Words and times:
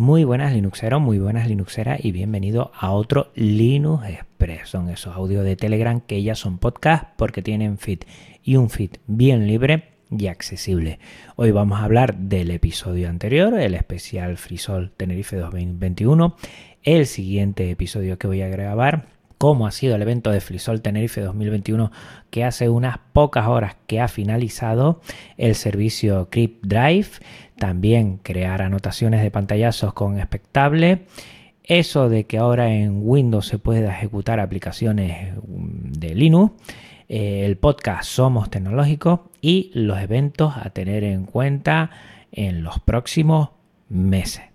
Muy 0.00 0.24
buenas 0.24 0.54
Linuxeros, 0.54 0.98
muy 0.98 1.18
buenas 1.18 1.46
Linuxeras 1.46 2.02
y 2.02 2.10
bienvenido 2.10 2.72
a 2.74 2.90
otro 2.92 3.30
Linux 3.34 4.08
Express. 4.08 4.70
Son 4.70 4.88
esos 4.88 5.14
audios 5.14 5.44
de 5.44 5.56
Telegram 5.56 6.00
que 6.00 6.22
ya 6.22 6.34
son 6.34 6.56
podcast 6.56 7.04
porque 7.18 7.42
tienen 7.42 7.76
feed 7.76 7.98
y 8.42 8.56
un 8.56 8.70
feed 8.70 8.92
bien 9.06 9.46
libre 9.46 9.90
y 10.10 10.28
accesible. 10.28 11.00
Hoy 11.36 11.50
vamos 11.50 11.80
a 11.80 11.84
hablar 11.84 12.16
del 12.16 12.50
episodio 12.50 13.10
anterior, 13.10 13.52
el 13.60 13.74
especial 13.74 14.38
Frisol 14.38 14.90
Tenerife 14.96 15.36
2021. 15.36 16.34
El 16.82 17.04
siguiente 17.04 17.70
episodio 17.70 18.18
que 18.18 18.26
voy 18.26 18.40
a 18.40 18.48
grabar 18.48 19.19
cómo 19.40 19.66
ha 19.66 19.70
sido 19.70 19.96
el 19.96 20.02
evento 20.02 20.30
de 20.30 20.42
Frisol 20.42 20.82
Tenerife 20.82 21.22
2021 21.22 21.90
que 22.28 22.44
hace 22.44 22.68
unas 22.68 22.98
pocas 23.14 23.46
horas 23.46 23.74
que 23.86 23.98
ha 23.98 24.06
finalizado 24.06 25.00
el 25.38 25.54
servicio 25.54 26.28
Crypt 26.30 26.66
Drive, 26.66 27.08
también 27.56 28.18
crear 28.18 28.60
anotaciones 28.60 29.22
de 29.22 29.30
pantallazos 29.30 29.94
con 29.94 30.18
expectable, 30.18 31.06
eso 31.64 32.10
de 32.10 32.24
que 32.24 32.36
ahora 32.36 32.70
en 32.74 33.00
Windows 33.02 33.46
se 33.46 33.58
pueda 33.58 33.96
ejecutar 33.96 34.40
aplicaciones 34.40 35.32
mm, 35.48 35.92
de 35.92 36.14
Linux, 36.14 36.52
eh, 37.08 37.46
el 37.46 37.56
podcast 37.56 38.10
Somos 38.10 38.50
Tecnológicos 38.50 39.20
y 39.40 39.70
los 39.72 39.98
eventos 40.00 40.52
a 40.58 40.68
tener 40.68 41.02
en 41.02 41.24
cuenta 41.24 41.88
en 42.30 42.62
los 42.62 42.78
próximos 42.78 43.48
meses. 43.88 44.49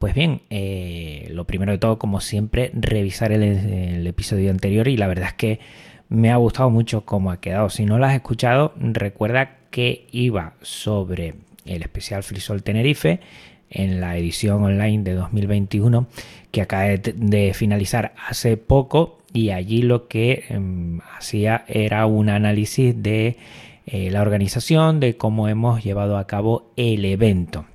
Pues 0.00 0.14
bien, 0.14 0.40
eh, 0.48 1.28
lo 1.30 1.44
primero 1.44 1.72
de 1.72 1.78
todo, 1.78 1.98
como 1.98 2.22
siempre, 2.22 2.70
revisar 2.72 3.32
el, 3.32 4.06
episodio 4.06 4.50
anterior 4.50 4.88
y 4.88 4.96
la 4.96 5.06
verdad 5.06 5.26
es 5.28 5.34
que 5.34 5.60
me 6.08 6.30
ha 6.30 6.36
gustado 6.36 6.70
mucho 6.70 7.04
cómo 7.04 7.30
ha 7.30 7.38
quedado. 7.38 7.68
Si 7.68 7.84
no 7.84 7.98
lo 7.98 8.06
has 8.06 8.14
escuchado, 8.14 8.72
recuerda 8.78 9.58
que 9.70 10.06
iba 10.10 10.54
sobre 10.62 11.34
el 11.66 11.82
especial 11.82 12.22
Frisol 12.22 12.62
Tenerife 12.62 13.20
en 13.68 14.00
la 14.00 14.16
edición 14.16 14.62
online 14.64 15.02
de 15.02 15.12
2021 15.12 16.06
que 16.50 16.62
acaba 16.62 16.84
de, 16.84 17.52
finalizar 17.52 18.14
hace 18.26 18.56
poco 18.56 19.18
y 19.34 19.50
allí 19.50 19.82
lo 19.82 20.08
que 20.08 20.44
em, 20.48 21.00
hacía 21.14 21.66
era 21.68 22.06
un 22.06 22.30
análisis 22.30 22.94
de 23.02 23.36
eh, 23.84 24.10
la 24.10 24.22
organización, 24.22 24.98
de 24.98 25.18
cómo 25.18 25.46
hemos 25.46 25.84
llevado 25.84 26.16
a 26.16 26.26
cabo 26.26 26.72
el 26.78 27.04
evento. 27.04 27.66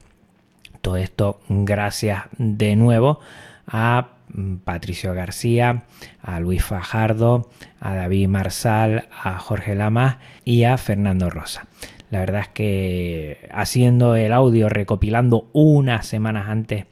Todo 0.85 0.97
esto 0.97 1.39
gracias 1.49 2.25
de 2.37 2.75
nuevo 2.75 3.19
a 3.65 4.09
mm, 4.31 4.57
Patricio 4.57 5.15
García, 5.15 5.85
a 6.21 6.39
Luis 6.39 6.63
Fajardo, 6.63 7.49
a 7.79 7.95
David 7.95 8.27
Marsal, 8.27 9.07
a 9.23 9.39
Jorge 9.39 9.73
Lamas 9.73 10.17
y 10.43 10.65
a 10.65 10.77
Fernando 10.77 11.31
Rosa. 11.31 11.65
La 12.11 12.19
verdad 12.19 12.41
es 12.41 12.49
que 12.49 13.49
haciendo 13.51 14.15
el 14.15 14.31
audio, 14.31 14.69
recopilando 14.69 15.49
unas 15.53 16.05
semanas 16.05 16.49
antes 16.49 16.85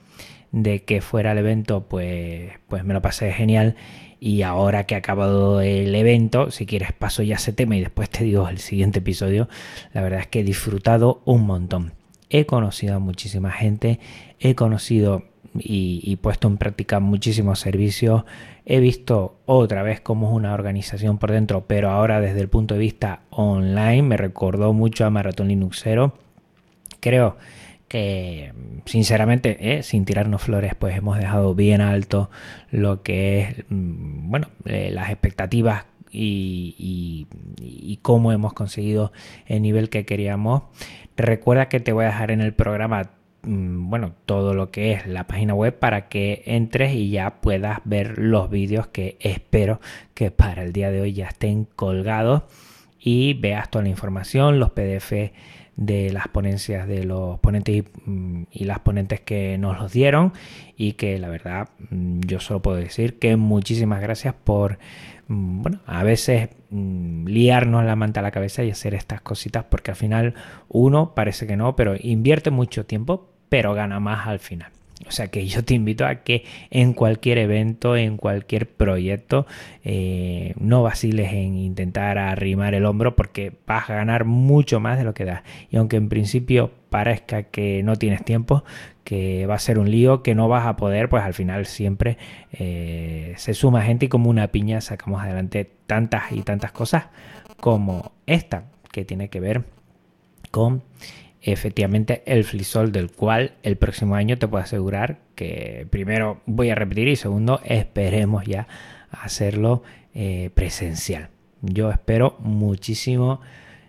de 0.52 0.82
que 0.86 1.02
fuera 1.02 1.34
el 1.34 1.38
evento, 1.38 1.86
pues, 1.88 2.50
pues 2.68 2.84
me 2.84 2.96
lo 2.96 3.02
pasé 3.04 3.32
genial. 3.32 3.76
Y 4.20 4.42
ahora 4.42 4.86
que 4.88 4.96
ha 4.96 4.98
acabado 4.98 5.62
el 5.62 5.94
evento, 5.94 6.50
si 6.50 6.66
quieres 6.66 6.94
paso 6.94 7.22
ya 7.22 7.36
ese 7.36 7.54
tema 7.54 7.76
y 7.76 7.82
después 7.82 8.10
te 8.10 8.24
digo 8.24 8.50
el 8.50 8.58
siguiente 8.58 9.00
episodio, 9.00 9.50
la 9.94 10.02
verdad 10.02 10.22
es 10.22 10.28
que 10.28 10.40
he 10.40 10.44
disfrutado 10.44 11.22
un 11.26 11.46
montón 11.46 11.94
he 12.34 12.48
conocido 12.48 12.96
a 12.96 13.00
muchísima 13.00 13.52
gente, 13.52 14.00
he 14.40 14.56
conocido 14.56 15.24
y, 15.56 16.16
puesto 16.16 16.48
en 16.48 16.58
práctica 16.58 17.00
muchísimos 17.00 17.60
servicios, 17.60 18.24
he 18.66 18.80
visto 18.80 19.38
otra 19.46 19.84
vez 19.84 20.02
cómo 20.02 20.30
es 20.30 20.36
una 20.36 20.56
organización 20.56 21.20
por 21.20 21.32
dentro, 21.32 21.66
pero 21.68 21.92
ahora 21.92 22.20
desde 22.22 22.42
el 22.42 22.50
punto 22.50 22.74
de 22.74 22.80
vista 22.80 23.22
online 23.30 24.02
me 24.02 24.18
recordó 24.18 24.74
mucho 24.74 25.06
a 25.06 25.12
Maratón 25.12 25.50
Linuxero. 25.50 26.18
Creo 27.00 27.38
que 27.88 28.52
sinceramente, 28.86 29.78
eh, 29.78 29.84
sin 29.84 30.04
tirarnos 30.04 30.42
flores, 30.42 30.74
pues 30.74 30.98
hemos 30.98 31.20
dejado 31.20 31.54
bien 31.54 31.82
alto 31.82 32.32
lo 32.72 33.04
que 33.04 33.42
es, 33.42 33.66
mm, 33.70 34.32
bueno, 34.32 34.48
eh, 34.66 34.90
las 34.92 35.12
expectativas 35.12 35.86
y, 36.14 37.28
cómo 38.02 38.32
hemos 38.32 38.54
conseguido 38.54 39.12
el 39.46 39.62
nivel 39.62 39.90
que 39.90 40.06
queríamos. 40.06 40.64
Recuerda 41.16 41.70
que 41.70 41.80
te 41.80 41.94
voy 41.94 42.06
a 42.06 42.08
dejar 42.08 42.32
en 42.32 42.42
el 42.42 42.54
programa 42.54 43.12
mm, 43.44 43.90
bueno, 43.90 44.14
todo 44.26 44.54
lo 44.54 44.72
que 44.72 44.92
es 44.92 45.08
la 45.08 45.26
página 45.26 45.54
web 45.54 45.78
para 45.78 46.10
que 46.10 46.44
entres 46.46 46.94
y 46.94 47.10
ya 47.10 47.42
puedas 47.42 47.80
ver 47.86 48.18
los 48.18 48.50
vídeos 48.50 48.88
que 48.88 49.18
espero 49.20 49.80
que 50.14 50.32
para 50.32 50.64
el 50.64 50.74
día 50.74 50.92
de 50.92 51.02
hoy 51.02 51.14
ya 51.14 51.28
estén 51.28 51.66
colgados 51.76 52.44
y 53.00 53.34
veas 53.36 53.70
toda 53.70 53.84
la 53.84 53.90
información, 53.90 54.60
los 54.60 54.72
PDF 54.72 55.14
de 55.76 56.12
las 56.12 56.28
ponencias 56.28 56.88
de 56.88 57.04
los 57.04 57.40
ponentes 57.40 57.76
y, 57.76 57.84
mm, 58.06 58.46
y, 58.52 58.66
las 58.66 58.80
ponentes 58.80 59.22
que 59.22 59.58
nos 59.58 59.80
los 59.80 59.92
dieron 59.92 60.34
y 60.78 60.94
que 60.94 61.18
la 61.18 61.30
verdad 61.30 61.70
mm, 61.90 62.22
yo 62.22 62.40
solo 62.40 62.62
puedo 62.62 62.78
decir 62.78 63.18
que 63.18 63.36
muchísimas 63.38 64.02
gracias 64.02 64.36
por 64.36 64.78
bueno, 65.34 65.80
a 65.86 66.04
veces 66.04 66.50
mm, 66.70 67.26
liarnos 67.28 67.86
la 67.86 67.96
manta 67.96 68.20
a 68.20 68.24
la 68.24 68.32
cabeza 68.32 68.64
y 68.64 68.72
hacer 68.72 68.94
estas 68.94 69.22
cositas 69.22 69.66
porque 69.66 69.92
al 69.92 69.98
final 69.98 70.34
uno 70.70 71.14
parece 71.16 71.48
que 71.48 71.56
no, 71.56 71.76
pero 71.76 71.96
invierte 72.00 72.52
mucho 72.52 72.86
tiempo, 72.86 73.30
pero 73.50 73.74
gana 73.74 74.00
más 74.00 74.28
al 74.28 74.40
final. 74.40 74.72
O 75.08 75.12
sea 75.12 75.28
que 75.28 75.46
yo 75.48 75.64
te 75.64 75.74
invito 75.74 76.06
a 76.06 76.24
que 76.24 76.44
en 76.70 76.94
cualquier 76.94 77.38
evento, 77.38 77.96
en 77.96 78.18
cualquier 78.18 78.70
proyecto, 78.70 79.46
eh, 79.84 80.54
no 80.58 80.84
vaciles 80.84 81.34
en 81.34 81.58
intentar 81.58 82.18
arrimar 82.18 82.74
el 82.74 82.86
hombro 82.86 83.16
porque 83.16 83.54
vas 83.68 83.90
a 83.90 83.96
ganar 83.96 84.26
mucho 84.26 84.80
más 84.80 84.98
de 84.98 85.04
lo 85.04 85.14
que 85.14 85.26
das. 85.26 85.44
Y 85.70 85.78
aunque 85.78 85.98
en 85.98 86.10
principio 86.10 86.72
parezca 86.90 87.44
que 87.44 87.84
no 87.84 87.96
tienes 87.96 88.24
tiempo, 88.24 88.64
que 89.04 89.46
va 89.46 89.56
a 89.56 89.60
ser 89.60 89.80
un 89.80 89.92
lío, 89.92 90.24
que 90.24 90.36
no 90.36 90.48
vas 90.48 90.66
a 90.66 90.76
poder, 90.76 91.10
pues 91.10 91.24
al 91.24 91.34
final 91.34 91.66
siempre 91.66 92.18
eh, 92.52 93.34
se 93.38 93.54
suma 93.54 93.82
gente 93.82 94.06
y 94.06 94.10
como 94.10 94.30
una 94.30 94.48
piña 94.48 94.82
sacamos 94.82 95.22
adelante 95.22 95.70
tantas 95.88 96.32
y 96.32 96.42
tantas 96.42 96.72
cosas 96.72 97.06
como 97.60 98.14
esta, 98.26 98.66
que 98.92 99.06
tiene 99.06 99.30
que 99.30 99.40
ver 99.40 99.64
con 100.52 100.84
efectivamente 101.42 102.24
el 102.26 102.46
flisol 102.46 102.92
del 102.92 103.12
cual 103.12 103.56
el 103.64 103.76
próximo 103.76 104.16
año 104.16 104.38
te 104.38 104.48
puedo 104.48 104.64
asegurar 104.64 105.20
que 105.36 105.86
primero 105.90 106.42
voy 106.46 106.70
a 106.70 106.76
repetir 106.76 107.10
y 107.10 107.16
segundo 107.16 107.60
esperemos 107.66 108.46
ya 108.46 108.68
hacerlo 109.12 109.84
eh, 110.14 110.52
presencial. 110.54 111.30
Yo 111.62 111.90
espero 111.92 112.38
muchísimo 112.40 113.42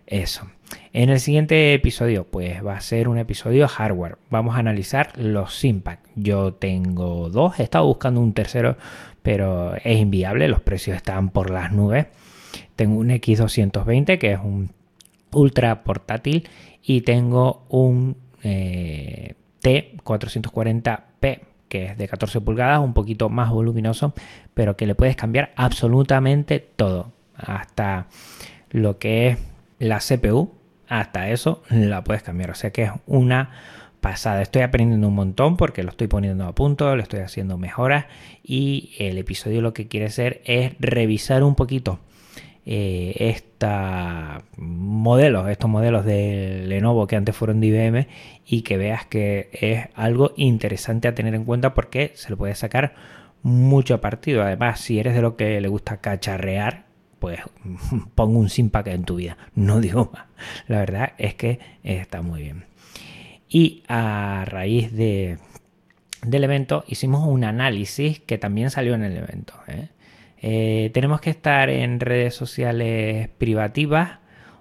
eso. 0.07 0.49
En 0.93 1.11
el 1.11 1.21
siguiente 1.21 1.75
episodio, 1.75 2.25
pues 2.25 2.65
va 2.65 2.77
a 2.77 2.81
ser 2.81 3.09
un 3.09 3.19
episodio 3.19 3.69
hardware. 3.69 4.19
Vamos 4.31 4.57
a 4.57 4.59
analizar 4.59 5.19
los 5.19 5.65
Impact. 5.65 6.07
Yo 6.15 6.55
tengo 6.55 7.31
dos, 7.31 7.59
he 7.59 7.63
estado 7.63 7.87
buscando 7.87 8.21
un 8.21 8.33
tercero, 8.33 8.77
pero 9.23 9.75
es 9.77 9.99
inviable, 9.99 10.49
los 10.49 10.61
precios 10.61 10.97
están 10.97 11.31
por 11.31 11.51
las 11.51 11.73
nubes. 11.73 12.07
Tengo 12.77 12.99
un 12.99 13.09
X220 13.09 14.19
que 14.19 14.33
es 14.33 14.39
un 14.39 14.71
ultra 15.33 15.83
portátil 15.83 16.49
y 16.83 17.01
tengo 17.01 17.65
un 17.69 18.17
eh, 18.43 19.35
T440P 19.63 21.41
que 21.69 21.87
es 21.87 21.99
de 21.99 22.07
14 22.07 22.41
pulgadas, 22.41 22.79
un 22.79 22.95
poquito 22.95 23.29
más 23.31 23.51
voluminoso, 23.51 24.15
pero 24.55 24.77
que 24.77 24.87
le 24.87 24.95
puedes 24.95 25.17
cambiar 25.17 25.53
absolutamente 25.57 26.61
todo, 26.61 27.11
hasta 27.35 28.07
lo 28.71 28.99
que 28.99 29.29
es 29.29 29.39
la 29.85 29.99
CPU, 29.99 30.51
hasta 30.89 31.29
eso 31.31 31.63
la 31.71 32.05
puedes 32.05 32.23
cambiar, 32.23 32.51
o 32.51 32.55
sea 32.55 32.71
que 32.71 32.85
es 32.85 32.91
una 33.07 33.51
pasada. 34.01 34.43
Estoy 34.43 34.63
aprendiendo 34.63 35.09
un 35.09 35.15
montón 35.15 35.57
porque 35.57 35.83
lo 35.83 35.91
estoy 35.91 36.09
poniendo 36.09 36.47
a 36.47 36.55
punto, 36.55 36.95
lo 36.95 37.03
estoy 37.03 37.21
haciendo 37.21 37.59
mejoras 37.59 38.07
y 38.43 38.93
el 38.99 39.19
episodio 39.19 39.63
lo 39.63 39.73
que 39.73 39.89
quiere 39.89 40.11
ser 40.11 40.43
es 40.45 40.75
revisar 40.79 41.43
un 41.43 41.55
poquito 41.55 42.01
eh, 42.67 43.15
esta 43.19 44.43
modelos, 44.57 45.49
estos 45.49 45.71
modelos 45.71 46.05
de 46.05 46.65
Lenovo 46.67 47.07
que 47.07 47.17
antes 47.17 47.37
fueron 47.37 47.61
de 47.61 47.67
IBM 47.67 48.09
y 48.47 48.63
que 48.63 48.79
veas 48.79 49.07
que 49.07 49.51
es 49.53 49.89
algo 49.95 50.33
interesante 50.37 51.09
a 51.09 51.15
tener 51.15 51.35
en 51.35 51.45
cuenta 51.45 51.75
porque 51.75 52.13
se 52.15 52.31
le 52.31 52.37
puede 52.37 52.55
sacar 52.55 52.95
mucho 53.43 54.01
partido. 54.01 54.43
Además, 54.43 54.81
si 54.81 54.99
eres 54.99 55.15
de 55.15 55.23
lo 55.23 55.37
que 55.37 55.61
le 55.61 55.69
gusta 55.69 55.99
cacharrear, 55.99 56.87
pues 57.25 57.41
pongo 58.15 58.39
un 58.39 58.51
Simpack 58.51 58.89
en 58.89 59.05
tu 59.05 59.17
vida. 59.17 59.39
No 59.55 59.81
digo 59.81 60.11
más. 60.13 60.27
La 60.69 60.81
verdad 60.81 61.15
es 61.17 61.35
que 61.35 61.59
está 61.83 62.21
muy 62.21 62.43
bien. 62.43 62.67
Y 63.49 63.83
a 63.89 64.45
raíz 64.47 64.93
de, 64.93 65.39
del 66.23 66.45
evento 66.45 66.85
hicimos 66.87 67.27
un 67.27 67.45
análisis 67.45 68.21
que 68.21 68.37
también 68.37 68.69
salió 68.69 68.93
en 68.93 69.05
el 69.05 69.17
evento. 69.17 69.55
¿eh? 69.69 69.89
Eh, 70.43 70.91
tenemos 70.93 71.23
que 71.23 71.31
estar 71.31 71.71
en 71.71 71.99
redes 71.99 72.35
sociales 72.35 73.31
privativas 73.39 74.19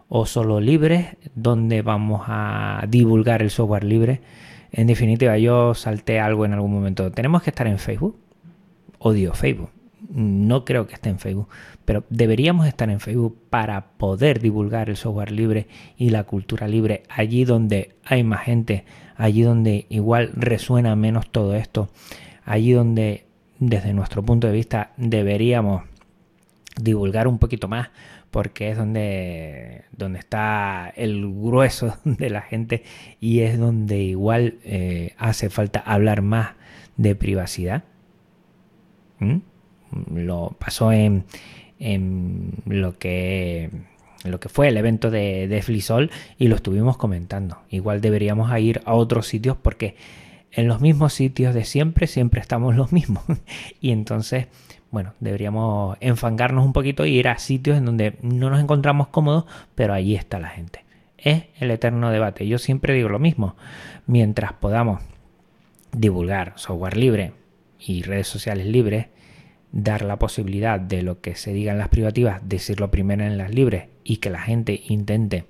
o 0.08 0.26
solo 0.26 0.62
libres, 0.62 1.18
donde 1.36 1.82
vamos 1.82 2.22
a 2.28 2.86
divulgar 2.88 3.42
el 3.42 3.50
software 3.50 3.84
libre. 3.84 4.22
En 4.72 4.88
definitiva, 4.88 5.38
yo 5.38 5.74
salté 5.74 6.22
algo 6.22 6.46
en 6.46 6.54
algún 6.54 6.72
momento. 6.72 7.12
Tenemos 7.12 7.44
que 7.44 7.50
estar 7.50 7.68
en 7.68 7.78
Facebook. 7.78 8.18
Odio 9.00 9.34
Facebook. 9.34 9.83
No 10.10 10.66
creo 10.66 10.88
que 10.88 10.94
esté 10.96 11.10
en 11.10 11.20
Facebook, 11.20 11.48
pero 11.86 12.04
deberíamos 12.10 12.68
estar 12.68 12.90
en 12.90 13.00
Facebook 13.00 13.38
para 13.50 13.92
poder 13.98 14.40
divulgar 14.40 14.90
el 14.90 14.98
software 14.98 15.32
libre 15.32 15.68
y 15.98 16.10
la 16.10 16.24
cultura 16.24 16.68
libre 16.68 17.04
allí 17.10 17.46
donde 17.46 17.96
hay 18.04 18.24
más 18.24 18.42
gente, 18.42 18.86
allí 19.16 19.42
donde 19.42 19.86
igual 19.90 20.32
resuena 20.36 20.96
menos 20.96 21.30
todo 21.30 21.56
esto, 21.56 21.90
allí 22.46 22.72
donde 22.72 23.26
desde 23.60 23.94
nuestro 23.94 24.24
punto 24.24 24.48
de 24.48 24.54
vista 24.54 24.92
deberíamos 24.98 25.84
divulgar 26.82 27.28
un 27.28 27.38
poquito 27.40 27.68
más 27.68 27.90
porque 28.34 28.72
es 28.72 28.78
donde, 28.78 29.84
donde 29.92 30.18
está 30.18 30.92
el 30.96 31.22
grueso 31.32 31.98
de 32.04 32.30
la 32.32 32.42
gente 32.42 32.84
y 33.20 33.42
es 33.42 33.60
donde 33.60 34.00
igual 34.00 34.58
eh, 34.64 35.14
hace 35.18 35.52
falta 35.52 35.80
hablar 35.80 36.24
más 36.24 36.54
de 36.98 37.16
privacidad. 37.16 37.84
¿Mm? 39.20 39.38
Lo 40.14 40.56
pasó 40.60 40.92
en, 40.92 41.26
lo 42.66 42.98
que 42.98 43.70
lo 44.24 44.40
que 44.40 44.48
fue 44.48 44.70
el 44.70 44.78
evento 44.78 45.12
de, 45.12 45.50
de 45.50 45.62
Flisol 45.62 46.10
y 46.38 46.48
lo 46.48 46.56
estuvimos 46.56 46.96
comentando. 46.96 47.58
Igual 47.70 48.00
deberíamos 48.00 48.58
ir 48.58 48.82
a 48.86 48.94
otros 48.94 49.28
sitios 49.28 49.58
porque 49.58 49.96
en 50.52 50.68
los 50.68 50.80
mismos 50.80 51.14
sitios 51.14 51.54
de 51.54 51.66
siempre 51.66 52.08
siempre 52.08 52.40
estamos 52.40 52.76
los 52.76 52.94
mismos 52.94 53.24
y 53.82 53.92
entonces 53.92 54.48
bueno, 54.94 55.16
deberíamos 55.20 55.98
enfangarnos 56.02 56.64
un 56.64 56.72
poquito 56.72 57.04
y 57.08 57.18
ir 57.18 57.28
a 57.28 57.40
sitios 57.40 57.80
en 57.80 57.86
donde 57.86 58.20
no 58.22 58.52
nos 58.52 58.60
encontramos 58.62 59.08
cómodos, 59.08 59.46
pero 59.74 59.92
allí 59.92 60.14
está 60.14 60.38
la 60.38 60.50
gente. 60.50 60.86
Es 61.18 61.46
el 61.60 61.72
eterno 61.72 62.12
debate. 62.12 62.48
Yo 62.48 62.60
siempre 62.60 62.94
digo 62.94 63.10
lo 63.10 63.18
mismo. 63.18 63.56
Mientras 64.06 64.54
podamos 64.54 65.02
divulgar 65.94 66.54
software 66.58 66.96
libre 66.96 67.34
y 67.80 68.04
redes 68.04 68.28
sociales 68.28 68.68
libres, 68.68 69.08
dar 69.74 70.04
la 70.04 70.18
posibilidad 70.18 70.80
de 70.80 71.02
lo 71.02 71.20
que 71.20 71.36
se 71.36 71.52
diga 71.52 71.74
en 71.74 71.80
las 71.80 71.90
privativas, 71.90 72.42
decirlo 72.48 72.90
primero 72.90 73.26
en 73.26 73.38
las 73.38 73.54
libres 73.54 73.88
y 74.06 74.18
que 74.18 74.30
la 74.30 74.40
gente 74.40 74.82
intente 74.88 75.44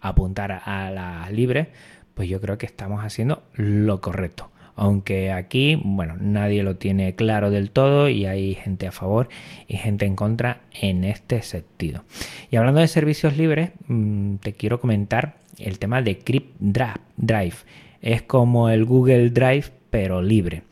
apuntar 0.00 0.62
a 0.64 0.90
las 0.90 1.30
libres, 1.30 1.68
pues 2.14 2.30
yo 2.30 2.40
creo 2.40 2.56
que 2.56 2.64
estamos 2.64 3.04
haciendo 3.04 3.42
lo 3.52 4.00
correcto 4.00 4.50
aunque 4.76 5.32
aquí, 5.32 5.80
bueno, 5.82 6.16
nadie 6.20 6.62
lo 6.62 6.76
tiene 6.76 7.14
claro 7.14 7.50
del 7.50 7.70
todo 7.70 8.10
y 8.10 8.26
hay 8.26 8.54
gente 8.54 8.86
a 8.86 8.92
favor 8.92 9.28
y 9.66 9.78
gente 9.78 10.04
en 10.04 10.14
contra 10.14 10.60
en 10.80 11.02
este 11.04 11.42
sentido. 11.42 12.04
Y 12.50 12.56
hablando 12.56 12.80
de 12.80 12.88
servicios 12.88 13.38
libres, 13.38 13.70
mm, 13.88 14.36
te 14.36 14.52
quiero 14.52 14.78
comentar 14.78 15.38
el 15.58 15.78
tema 15.78 16.02
de 16.02 16.18
Crypt 16.18 16.54
Drive. 16.60 17.56
Es 18.02 18.20
como 18.22 18.68
el 18.68 18.84
Google 18.84 19.30
Drive, 19.30 19.64
pero 19.88 20.20
libre. 20.20 20.62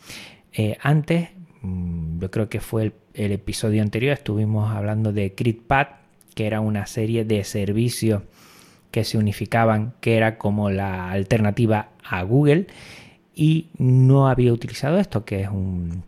Eh, 0.53 0.77
antes, 0.83 1.31
yo 2.19 2.31
creo 2.31 2.49
que 2.49 2.61
fue 2.61 2.93
el, 3.15 3.33
episodio 3.33 3.83
anterior, 3.83 4.13
estuvimos 4.15 4.71
hablando 4.71 5.13
de 5.13 5.35
CryptPad, 5.35 5.87
que 6.35 6.47
era 6.47 6.61
una 6.61 6.87
serie 6.87 7.25
de 7.25 7.45
servicios 7.45 8.23
que 8.91 9.05
se 9.05 9.19
unificaban, 9.19 9.95
que 10.01 10.17
era 10.17 10.39
como 10.39 10.71
la 10.71 11.11
alternativa 11.11 11.89
a 12.05 12.23
Google 12.23 12.67
y 13.35 13.69
no 13.79 14.29
había 14.29 14.53
utilizado 14.53 14.99
esto, 14.99 15.25
que 15.25 15.43
es 15.43 15.49
un 15.49 16.05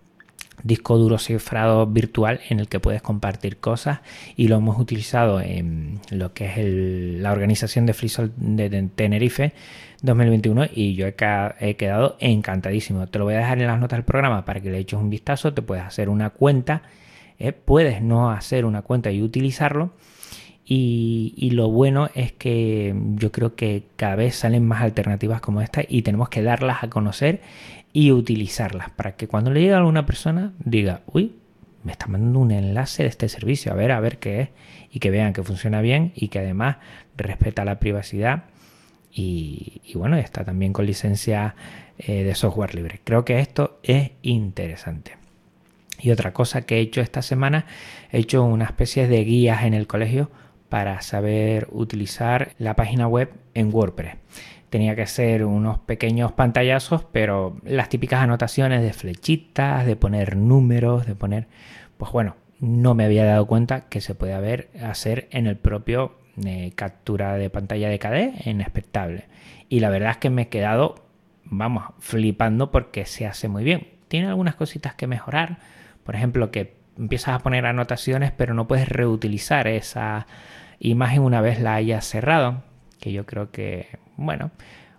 disco 0.62 0.96
duro 0.96 1.18
cifrado 1.18 1.86
virtual 1.86 2.40
en 2.48 2.60
el 2.60 2.68
que 2.68 2.80
puedes 2.80 3.02
compartir 3.02 3.58
cosas 3.58 4.00
y 4.36 4.48
lo 4.48 4.56
hemos 4.56 4.78
utilizado 4.78 5.40
en 5.40 6.00
lo 6.10 6.32
que 6.32 6.46
es 6.46 7.20
la 7.22 7.32
organización 7.32 7.86
de 7.86 7.94
FreeSol 7.94 8.32
de 8.36 8.88
Tenerife 8.94 9.52
2021 10.06 10.66
y 10.74 10.94
yo 10.94 11.06
he, 11.06 11.14
quedado 11.76 12.16
encantadísimo. 12.20 13.06
Te 13.08 13.18
lo 13.18 13.26
voy 13.26 13.34
a 13.34 13.38
dejar 13.38 13.60
en 13.60 13.66
las 13.66 13.78
notas 13.78 13.98
del 13.98 14.04
programa 14.04 14.44
para 14.44 14.60
que 14.60 14.70
le 14.70 14.78
eches 14.78 14.98
un 14.98 15.10
vistazo, 15.10 15.52
te 15.52 15.62
puedes 15.62 15.84
hacer 15.84 16.08
una 16.08 16.30
cuenta, 16.30 16.82
¿eh? 17.38 17.52
puedes 17.52 18.00
no 18.00 18.30
hacer 18.30 18.64
una 18.64 18.82
cuenta 18.82 19.10
y 19.10 19.22
utilizarlo 19.22 19.92
y, 20.68 21.50
lo 21.52 21.70
bueno 21.70 22.10
es 22.14 22.32
que 22.32 22.92
yo 23.14 23.30
creo 23.30 23.54
que 23.54 23.84
cada 23.94 24.16
vez 24.16 24.34
salen 24.34 24.66
más 24.66 24.82
alternativas 24.82 25.40
como 25.40 25.60
esta 25.60 25.82
y 25.86 26.02
tenemos 26.02 26.28
que 26.28 26.42
darlas 26.42 26.82
a 26.82 26.90
conocer 26.90 27.40
y 27.92 28.10
utilizarlas 28.10 28.90
para 28.90 29.14
que 29.14 29.28
cuando 29.28 29.52
le 29.52 29.60
llegue 29.60 29.74
a 29.74 29.78
alguna 29.78 30.06
persona 30.06 30.52
diga, 30.58 31.02
uy, 31.06 31.36
me 31.84 31.92
está 31.92 32.08
mandando 32.08 32.40
un 32.40 32.50
enlace 32.50 33.04
de 33.04 33.08
este 33.08 33.28
servicio, 33.28 33.70
a 33.70 33.76
ver, 33.76 33.92
a 33.92 34.00
ver 34.00 34.18
qué 34.18 34.40
es, 34.40 34.48
y 34.90 34.98
que 34.98 35.10
vean 35.10 35.32
que 35.32 35.44
funciona 35.44 35.80
bien 35.80 36.12
y 36.16 36.28
que 36.28 36.40
además 36.40 36.78
respeta 37.16 37.64
la 37.64 37.78
privacidad 37.78 38.44
y, 39.18 39.80
bueno, 39.94 40.18
está 40.18 40.44
también 40.44 40.74
con 40.74 40.84
licencia 40.84 41.56
eh, 41.96 42.22
de 42.22 42.34
software 42.34 42.74
libre. 42.74 43.00
Creo 43.02 43.24
que 43.24 43.40
esto 43.40 43.80
es 43.82 44.10
interesante. 44.20 45.16
Y 45.98 46.10
otra 46.10 46.34
cosa 46.34 46.66
que 46.66 46.76
he 46.76 46.80
hecho 46.80 47.00
esta 47.00 47.22
semana, 47.22 47.64
he 48.12 48.18
hecho 48.18 48.44
una 48.44 48.66
especie 48.66 49.08
de 49.08 49.24
guías 49.24 49.64
en 49.64 49.72
el 49.72 49.86
colegio 49.86 50.30
para 50.68 51.00
saber 51.00 51.66
utilizar 51.70 52.52
la 52.58 52.76
página 52.76 53.08
web 53.08 53.32
en 53.54 53.72
WordPress. 53.72 54.16
Tenía 54.68 54.94
que 54.94 55.06
ser 55.06 55.46
unos 55.46 55.78
pequeños 55.78 56.32
pantallazos, 56.32 57.06
pero 57.10 57.56
las 57.64 57.88
típicas 57.88 58.20
anotaciones 58.20 58.82
de 58.82 58.92
flechitas, 58.92 59.86
de 59.86 59.96
poner 59.96 60.36
números, 60.36 61.06
de 61.06 61.14
poner, 61.14 61.46
pues 61.96 62.12
bueno, 62.12 62.36
no 62.60 62.94
me 62.94 63.06
había 63.06 63.24
dado 63.24 63.46
cuenta 63.46 63.88
que 63.88 64.02
se 64.02 64.14
puede 64.14 64.68
hacer 64.82 65.28
en 65.30 65.46
el 65.46 65.56
propio 65.56 66.16
captura 66.74 67.34
de 67.34 67.50
pantalla 67.50 67.88
de 67.88 67.98
KDE 67.98 68.32
en. 68.44 68.64
Y 69.68 69.80
la 69.80 69.90
verdad 69.90 70.12
es 70.12 70.16
que 70.18 70.30
me 70.30 70.42
he 70.42 70.48
quedado, 70.48 71.06
vamos, 71.44 71.84
flipando 71.98 72.70
porque 72.70 73.06
se 73.06 73.26
hace 73.26 73.48
muy 73.48 73.64
bien. 73.64 73.88
Tiene 74.08 74.28
algunas 74.28 74.54
cositas 74.54 74.94
que 74.94 75.06
mejorar. 75.06 75.58
Por 76.04 76.14
ejemplo, 76.14 76.50
que 76.50 76.76
empiezas 76.98 77.34
a 77.34 77.38
poner 77.40 77.66
anotaciones, 77.66 78.32
pero 78.32 78.54
no 78.54 78.68
puedes 78.68 78.88
reutilizar 78.88 79.66
esa 79.66 80.26
imagen 80.78 81.22
una 81.22 81.40
vez 81.40 81.60
la 81.60 81.74
hayas 81.74 82.04
cerrado, 82.04 82.62
que 83.00 83.12
yo 83.12 83.26
creo 83.26 83.50
que, 83.50 83.88
bueno, 84.16 84.50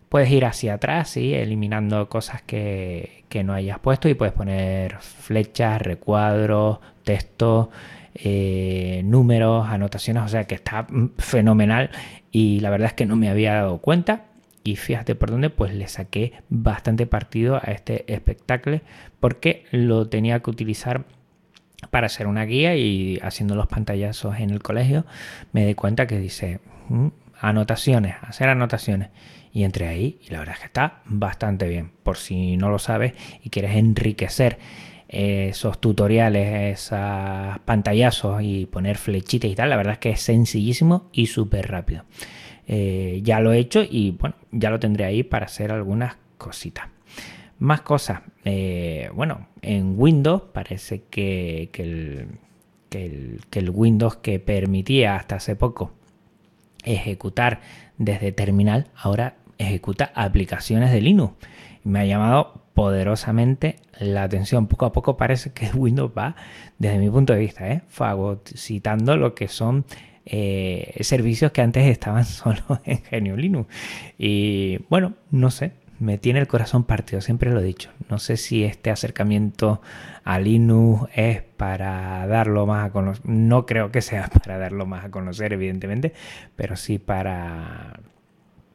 puedes 0.10 0.30
ir 0.32 0.46
hacia 0.46 0.76
atrás, 0.76 1.18
y 1.18 1.34
eliminando 1.34 2.10
cosas 2.10 2.42
que, 2.42 3.26
que, 3.38 3.44
no 3.44 3.54
hayas 3.54 3.80
puesto 3.80 4.10
y 4.10 4.14
puedes 4.14 4.34
poner 4.34 4.98
flechas, 5.00 5.82
recuadros, 5.82 6.80
texto, 7.04 7.70
eh, 8.16 9.02
números, 9.06 9.68
anotaciones, 9.68 10.24
o 10.24 10.28
sea 10.28 10.46
que 10.46 10.56
está 10.56 10.88
fenomenal. 11.18 11.92
Y 12.32 12.60
la 12.60 12.70
verdad 12.70 12.88
es 12.88 12.94
que 12.94 13.06
no 13.06 13.16
me 13.16 13.30
había 13.30 13.54
dado 13.54 13.78
cuenta 13.80 14.26
y 14.64 14.76
fíjate 14.76 15.16
por 15.16 15.32
dónde 15.32 15.50
pues 15.50 15.74
le 15.74 15.88
saqué 15.88 16.34
bastante 16.50 17.08
partido 17.08 17.56
a 17.56 17.72
este 17.72 18.12
espectáculo 18.14 18.82
porque 19.22 19.64
lo 19.72 20.10
tenía 20.10 20.42
que 20.42 20.50
utilizar 20.50 21.06
para 21.90 22.08
hacer 22.08 22.28
una 22.28 22.44
guía 22.44 22.76
y 22.76 23.18
haciendo 23.22 23.56
los 23.56 23.68
pantallazos 23.68 24.40
en 24.40 24.50
el 24.50 24.62
colegio 24.62 25.06
me 25.54 25.66
di 25.66 25.74
cuenta 25.74 26.06
que 26.06 26.20
dice 26.20 26.60
mm, 26.90 27.08
anotaciones, 27.40 28.16
hacer 28.22 28.50
anotaciones 28.50 29.10
y 29.54 29.64
entre 29.64 29.88
ahí 29.88 30.20
y 30.28 30.32
la 30.32 30.40
verdad 30.40 30.56
es 30.56 30.60
que 30.60 30.66
está 30.68 31.02
bastante 31.06 31.68
bien 31.68 31.92
por 32.04 32.18
si 32.18 32.58
no 32.58 32.70
lo 32.70 32.80
sabes 32.80 33.14
y 33.44 33.50
quieres 33.50 33.76
enriquecer 33.76 34.60
esos 35.08 35.80
tutoriales, 35.80 36.80
esos 36.80 37.60
pantallazos 37.66 38.42
y 38.44 38.66
poner 38.66 38.98
flechitas 38.98 39.50
y 39.50 39.56
tal, 39.56 39.70
la 39.70 39.78
verdad 39.78 39.94
es 39.94 40.00
que 40.00 40.10
es 40.12 40.22
sencillísimo 40.22 41.10
y 41.12 41.28
súper 41.28 41.72
rápido. 41.72 42.04
Eh, 42.68 43.22
ya 43.24 43.40
lo 43.40 43.54
he 43.54 43.60
hecho 43.60 43.82
y 43.90 44.12
bueno, 44.12 44.36
ya 44.52 44.70
lo 44.70 44.80
tendré 44.80 45.06
ahí 45.06 45.24
para 45.24 45.46
hacer 45.46 45.72
algunas 45.72 46.18
cositas. 46.38 46.88
Más 47.60 47.82
cosas. 47.82 48.22
Eh, 48.44 49.10
bueno, 49.14 49.48
en 49.62 49.96
Windows 49.98 50.44
parece 50.54 51.04
que, 51.10 51.70
el, 51.74 52.28
el, 52.92 53.70
Windows 53.70 54.18
que 54.18 54.40
permitía 54.40 55.16
hasta 55.16 55.38
hace 55.38 55.56
poco 55.56 55.94
ejecutar 56.94 57.62
desde 57.98 58.32
terminal, 58.32 58.88
ahora 58.96 59.36
ejecuta 59.58 60.12
aplicaciones 60.16 60.92
de 60.92 61.02
Linux. 61.02 61.34
Me 61.84 62.00
ha 62.00 62.06
llamado 62.06 62.62
poderosamente 62.74 63.78
la 64.00 64.24
atención. 64.24 64.68
Poco 64.68 64.86
a 64.86 64.92
poco 64.92 65.18
parece 65.18 65.52
que 65.52 65.70
Windows 65.74 66.12
va, 66.16 66.36
desde 66.78 67.00
mi 67.00 67.10
punto 67.10 67.34
de 67.34 67.40
vista, 67.40 67.68
¿eh? 67.72 67.82
fagocitando 67.88 69.18
lo 69.18 69.34
que 69.34 69.48
son 69.48 69.86
eh, 70.26 70.96
servicios 71.02 71.52
que 71.52 71.62
antes 71.62 71.86
estaban 71.88 72.26
solo 72.26 72.82
en 72.86 73.02
Genio 73.04 73.36
Linux. 73.36 73.74
Y 74.18 74.80
bueno, 74.90 75.14
no 75.32 75.50
sé, 75.52 75.72
me 76.00 76.18
tiene 76.18 76.40
el 76.40 76.48
corazón 76.48 76.84
partido, 76.84 77.22
siempre 77.22 77.52
lo 77.52 77.60
he 77.60 77.64
dicho. 77.64 77.90
No 78.10 78.20
sé 78.20 78.38
si 78.38 78.64
este 78.64 78.92
acercamiento 78.92 79.82
a 80.24 80.40
Linux 80.40 81.10
es 81.16 81.42
para 81.42 82.26
darlo 82.28 82.66
más 82.66 82.88
a 82.88 82.92
conocer. 82.92 83.26
No 83.26 83.66
creo 83.66 83.92
que 83.92 84.02
sea 84.02 84.28
para 84.44 84.58
darlo 84.58 84.86
más 84.86 85.06
a 85.06 85.12
conocer, 85.12 85.54
evidentemente, 85.54 86.14
pero 86.56 86.76
sí 86.76 87.00
para, 87.00 88.00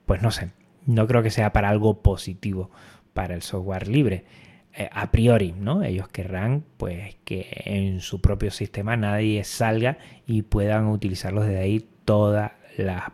pues 0.07 0.23
no 0.23 0.31
sé, 0.31 0.51
no 0.87 1.07
creo 1.07 1.23
que 1.23 1.31
sea 1.31 1.53
para 1.53 1.69
algo 1.69 2.03
positivo 2.03 2.71
para 3.13 3.35
el 3.35 3.43
software 3.43 3.89
libre. 3.89 4.25
Eh, 4.75 4.89
a 4.91 5.11
priori, 5.11 5.53
¿no? 5.53 5.83
Ellos 5.83 6.09
querrán 6.09 6.65
pues 6.79 7.17
que 7.25 7.63
en 7.67 8.01
su 8.01 8.21
propio 8.21 8.51
sistema 8.51 8.97
nadie 8.97 9.45
salga 9.45 9.99
y 10.27 10.43
puedan 10.43 10.87
utilizarlos 10.87 11.47
desde 11.47 11.61
ahí 11.61 11.87
todas 12.05 12.53
las 12.79 13.05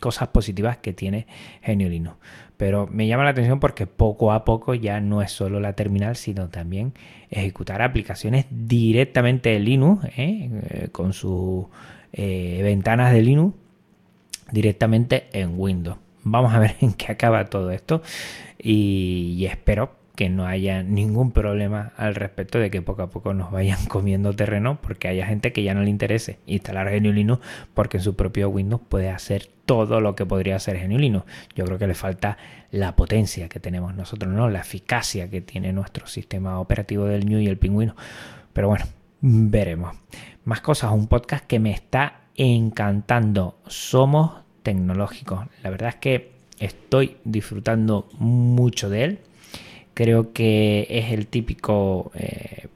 cosas 0.00 0.28
positivas 0.28 0.78
que 0.78 0.92
tiene 0.92 1.26
Genio 1.62 1.88
Linux. 1.88 2.16
Pero 2.56 2.88
me 2.88 3.06
llama 3.06 3.24
la 3.24 3.30
atención 3.30 3.60
porque 3.60 3.86
poco 3.86 4.32
a 4.32 4.44
poco 4.44 4.74
ya 4.74 5.00
no 5.00 5.22
es 5.22 5.30
solo 5.30 5.60
la 5.60 5.74
terminal, 5.74 6.16
sino 6.16 6.48
también 6.48 6.92
ejecutar 7.30 7.82
aplicaciones 7.82 8.46
directamente 8.50 9.50
de 9.50 9.60
Linux, 9.60 10.04
¿eh? 10.16 10.50
Eh, 10.70 10.88
con 10.90 11.12
sus 11.12 11.66
eh, 12.12 12.60
ventanas 12.62 13.12
de 13.12 13.22
Linux 13.22 13.54
directamente 14.50 15.28
en 15.32 15.54
Windows. 15.56 15.98
Vamos 16.24 16.52
a 16.52 16.58
ver 16.58 16.76
en 16.80 16.94
qué 16.94 17.12
acaba 17.12 17.44
todo 17.44 17.70
esto 17.70 18.02
y 18.58 19.44
espero 19.48 19.92
que 20.18 20.28
no 20.28 20.46
haya 20.46 20.82
ningún 20.82 21.30
problema 21.30 21.92
al 21.96 22.16
respecto 22.16 22.58
de 22.58 22.72
que 22.72 22.82
poco 22.82 23.02
a 23.02 23.08
poco 23.08 23.34
nos 23.34 23.52
vayan 23.52 23.78
comiendo 23.88 24.32
terreno 24.32 24.80
porque 24.82 25.06
haya 25.06 25.24
gente 25.24 25.52
que 25.52 25.62
ya 25.62 25.74
no 25.74 25.82
le 25.82 25.90
interese 25.90 26.40
instalar 26.44 26.90
GNU 26.90 27.12
Linux 27.12 27.40
porque 27.72 27.98
en 27.98 28.02
su 28.02 28.16
propio 28.16 28.48
Windows 28.48 28.82
puede 28.88 29.10
hacer 29.10 29.48
todo 29.64 30.00
lo 30.00 30.16
que 30.16 30.26
podría 30.26 30.56
hacer 30.56 30.84
GNU 30.84 30.98
Linux. 30.98 31.24
Yo 31.54 31.64
creo 31.66 31.78
que 31.78 31.86
le 31.86 31.94
falta 31.94 32.36
la 32.72 32.96
potencia 32.96 33.48
que 33.48 33.60
tenemos 33.60 33.94
nosotros, 33.94 34.34
¿no? 34.34 34.50
La 34.50 34.62
eficacia 34.62 35.30
que 35.30 35.40
tiene 35.40 35.72
nuestro 35.72 36.08
sistema 36.08 36.58
operativo 36.58 37.04
del 37.04 37.24
GNU 37.24 37.38
y 37.38 37.46
el 37.46 37.56
pingüino. 37.56 37.94
Pero 38.52 38.66
bueno, 38.66 38.86
veremos. 39.20 39.96
Más 40.44 40.60
cosas, 40.62 40.90
un 40.90 41.06
podcast 41.06 41.46
que 41.46 41.60
me 41.60 41.70
está 41.70 42.22
encantando. 42.34 43.60
Somos 43.68 44.32
tecnológicos. 44.64 45.46
La 45.62 45.70
verdad 45.70 45.90
es 45.90 45.96
que 45.96 46.32
estoy 46.58 47.18
disfrutando 47.22 48.08
mucho 48.18 48.90
de 48.90 49.04
él. 49.04 49.18
Creo 49.98 50.32
que 50.32 50.86
es 50.88 51.10
el 51.10 51.26
típico 51.26 52.12
eh, 52.14 52.68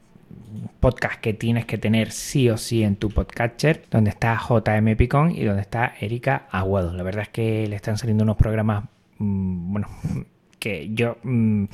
podcast 0.81 1.21
que 1.21 1.33
tienes 1.33 1.67
que 1.67 1.79
tener 1.79 2.11
sí 2.11 2.50
o 2.50 2.57
sí 2.57 2.83
en 2.83 2.97
tu 2.97 3.11
podcatcher, 3.11 3.85
donde 3.93 4.11
está 4.11 4.37
JM 4.37 4.97
Picón 4.97 5.31
y 5.31 5.45
donde 5.45 5.62
está 5.62 5.95
Erika 6.00 6.49
Aguado. 6.50 6.93
La 6.93 7.05
verdad 7.05 7.23
es 7.23 7.29
que 7.29 7.69
le 7.69 7.76
están 7.76 7.97
saliendo 7.97 8.25
unos 8.25 8.37
programas, 8.37 8.87
mm, 9.19 9.73
bueno, 9.73 9.87
que 10.59 10.91
yo 10.95 11.19
mm, 11.23 11.67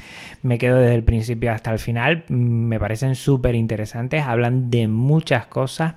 me 0.43 0.59
quedo 0.59 0.81
desde 0.81 0.97
el 0.97 1.05
principio 1.05 1.50
hasta 1.50 1.73
el 1.73 1.78
final. 1.78 2.25
Mm, 2.28 2.35
me 2.35 2.78
parecen 2.78 3.14
súper 3.14 3.55
interesantes. 3.55 4.25
Hablan 4.25 4.69
de 4.69 4.87
muchas 4.87 5.47
cosas. 5.47 5.95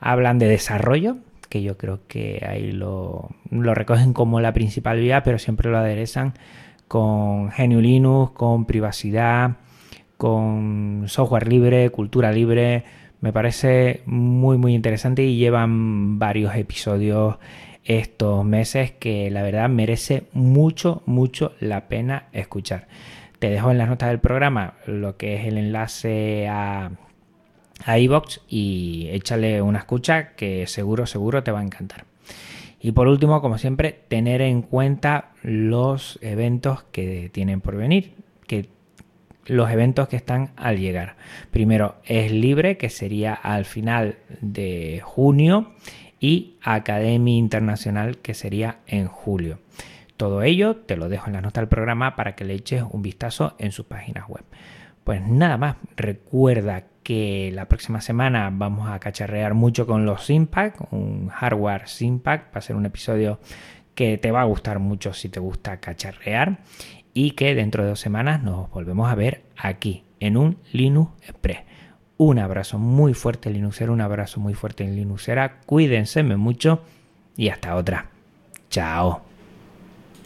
Hablan 0.00 0.40
de 0.40 0.48
desarrollo, 0.48 1.18
que 1.48 1.62
yo 1.62 1.78
creo 1.78 2.00
que 2.08 2.44
ahí 2.44 2.72
lo, 2.72 3.30
lo 3.52 3.72
recogen 3.72 4.14
como 4.14 4.40
la 4.40 4.52
principal 4.52 4.98
vía, 4.98 5.22
pero 5.22 5.38
siempre 5.38 5.70
lo 5.70 5.78
aderezan 5.78 6.34
con 6.90 7.50
GNU 7.50 7.80
Linux, 7.80 8.32
con 8.32 8.64
privacidad, 8.64 9.58
con 10.16 11.04
software 11.06 11.46
libre, 11.46 11.90
cultura 11.90 12.32
libre. 12.32 12.82
Me 13.20 13.32
parece 13.32 14.02
muy 14.06 14.58
muy 14.58 14.74
interesante 14.74 15.22
y 15.22 15.36
llevan 15.36 16.18
varios 16.18 16.52
episodios 16.56 17.36
estos 17.84 18.44
meses 18.44 18.90
que 18.90 19.30
la 19.30 19.42
verdad 19.42 19.68
merece 19.68 20.24
mucho 20.32 21.04
mucho 21.06 21.52
la 21.60 21.86
pena 21.86 22.24
escuchar. 22.32 22.88
Te 23.38 23.50
dejo 23.50 23.70
en 23.70 23.78
las 23.78 23.88
notas 23.88 24.08
del 24.08 24.18
programa 24.18 24.74
lo 24.84 25.16
que 25.16 25.36
es 25.36 25.46
el 25.46 25.58
enlace 25.58 26.48
a 26.48 26.90
a 27.84 27.98
y 28.48 29.08
échale 29.12 29.62
una 29.62 29.78
escucha 29.78 30.34
que 30.34 30.66
seguro 30.66 31.06
seguro 31.06 31.44
te 31.44 31.52
va 31.52 31.60
a 31.60 31.62
encantar. 31.62 32.09
Y 32.80 32.92
por 32.92 33.08
último, 33.08 33.40
como 33.42 33.58
siempre, 33.58 34.00
tener 34.08 34.40
en 34.40 34.62
cuenta 34.62 35.32
los 35.42 36.18
eventos 36.22 36.84
que 36.84 37.28
tienen 37.32 37.60
por 37.60 37.76
venir, 37.76 38.14
que 38.46 38.68
los 39.46 39.70
eventos 39.70 40.08
que 40.08 40.16
están 40.16 40.50
al 40.56 40.78
llegar. 40.78 41.16
Primero 41.50 41.96
es 42.04 42.32
libre, 42.32 42.78
que 42.78 42.88
sería 42.88 43.34
al 43.34 43.64
final 43.64 44.16
de 44.40 45.00
junio, 45.04 45.72
y 46.20 46.56
Academia 46.62 47.36
Internacional, 47.36 48.18
que 48.18 48.34
sería 48.34 48.78
en 48.86 49.08
julio. 49.08 49.58
Todo 50.16 50.42
ello 50.42 50.76
te 50.76 50.96
lo 50.96 51.08
dejo 51.08 51.28
en 51.28 51.32
la 51.32 51.40
nota 51.40 51.60
del 51.60 51.68
programa 51.68 52.14
para 52.14 52.34
que 52.34 52.44
le 52.44 52.54
eches 52.54 52.84
un 52.90 53.00
vistazo 53.00 53.54
en 53.58 53.72
sus 53.72 53.86
páginas 53.86 54.28
web. 54.28 54.44
Pues 55.04 55.22
nada 55.22 55.56
más, 55.56 55.76
recuerda 55.96 56.84
que 57.02 57.50
la 57.54 57.66
próxima 57.66 58.00
semana 58.00 58.50
vamos 58.52 58.88
a 58.88 58.98
cacharrear 58.98 59.54
mucho 59.54 59.86
con 59.86 60.04
los 60.04 60.30
Impact, 60.30 60.80
un 60.92 61.28
hardware 61.28 61.84
Impact, 61.98 62.54
va 62.54 62.58
a 62.58 62.62
ser 62.62 62.76
un 62.76 62.86
episodio 62.86 63.40
que 63.94 64.18
te 64.18 64.30
va 64.30 64.42
a 64.42 64.44
gustar 64.44 64.78
mucho 64.78 65.12
si 65.12 65.28
te 65.28 65.40
gusta 65.40 65.80
cacharrear 65.80 66.58
y 67.12 67.32
que 67.32 67.54
dentro 67.54 67.82
de 67.82 67.90
dos 67.90 68.00
semanas 68.00 68.42
nos 68.42 68.70
volvemos 68.70 69.10
a 69.10 69.14
ver 69.14 69.42
aquí 69.56 70.04
en 70.20 70.36
un 70.36 70.58
Linux 70.72 71.10
Express. 71.22 71.60
Un 72.16 72.38
abrazo 72.38 72.78
muy 72.78 73.14
fuerte 73.14 73.50
Linuxero, 73.50 73.92
un 73.92 74.02
abrazo 74.02 74.40
muy 74.40 74.54
fuerte 74.54 74.84
en 74.84 74.94
Linuxera, 74.94 75.60
cuídense 75.66 76.22
mucho 76.22 76.82
y 77.36 77.48
hasta 77.48 77.76
otra. 77.76 78.10
Chao. 78.68 79.29